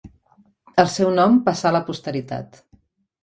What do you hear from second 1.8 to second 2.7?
posteritat.